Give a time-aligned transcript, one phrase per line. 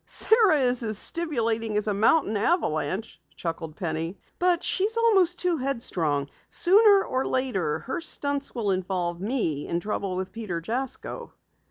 [0.03, 6.27] "Sara is as stimulating as a mountain avalanche," chuckled Penny, "but she's almost too headstrong.
[6.49, 11.33] Sooner or later her stunts will involve me in trouble with Peter Jasko."